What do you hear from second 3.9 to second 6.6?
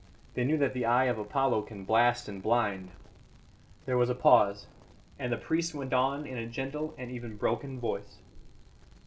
was a pause, and the priest went on in a